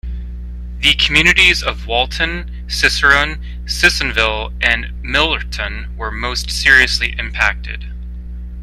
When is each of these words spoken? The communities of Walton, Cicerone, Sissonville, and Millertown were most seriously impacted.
The 0.79 0.95
communities 0.95 1.61
of 1.61 1.85
Walton, 1.85 2.65
Cicerone, 2.67 3.39
Sissonville, 3.65 4.51
and 4.59 4.85
Millertown 5.03 5.95
were 5.95 6.09
most 6.09 6.49
seriously 6.49 7.13
impacted. 7.19 7.85